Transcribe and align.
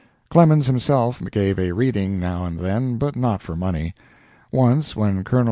Clemens 0.31 0.65
himself 0.65 1.21
gave 1.31 1.59
a 1.59 1.73
reading 1.73 2.19
now 2.19 2.43
and 2.45 2.57
then, 2.57 2.97
but 2.97 3.15
not 3.15 3.39
for 3.39 3.55
money. 3.55 3.93
Once, 4.51 4.95
when 4.95 5.23
Col. 5.23 5.39